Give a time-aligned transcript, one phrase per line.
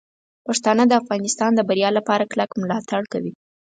[0.45, 3.33] پښتانه د افغانستان د بریا لپاره کلک ملاتړ کوي.